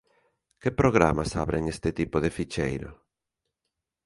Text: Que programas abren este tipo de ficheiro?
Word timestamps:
Que 0.61 0.71
programas 0.81 1.31
abren 1.43 1.63
este 1.73 1.89
tipo 1.99 2.17
de 2.23 2.33
ficheiro? 2.37 2.89